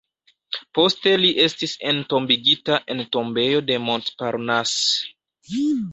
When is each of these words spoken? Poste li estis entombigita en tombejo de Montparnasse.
Poste 0.77 1.13
li 1.25 1.29
estis 1.43 1.75
entombigita 1.91 2.79
en 2.95 3.03
tombejo 3.17 3.61
de 3.69 3.81
Montparnasse. 3.87 5.59